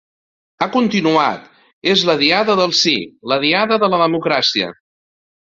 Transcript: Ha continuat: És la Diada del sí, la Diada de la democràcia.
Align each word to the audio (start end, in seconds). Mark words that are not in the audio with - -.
Ha 0.61 0.67
continuat: 0.75 1.43
És 1.91 2.05
la 2.11 2.15
Diada 2.21 2.57
del 2.61 2.73
sí, 2.79 2.95
la 3.33 3.39
Diada 3.45 3.79
de 3.85 3.93
la 3.97 4.01
democràcia. 4.07 4.73